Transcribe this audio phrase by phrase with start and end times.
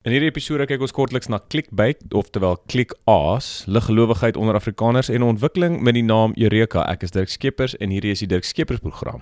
[0.00, 5.28] In hierdie episode kyk ons kortliks na clickbait, oftewel click aas, liggelowigheid onder Afrikaners en
[5.28, 6.86] ontwikkeling met die naam Eureka.
[6.88, 9.20] Ek is Dirk Skeepers en hierdie is die Dirk Skeepers program.